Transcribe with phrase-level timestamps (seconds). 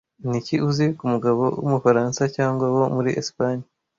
[0.27, 3.67] Niki uzi kumugabo wumufaransa cyangwa wo muri Espagne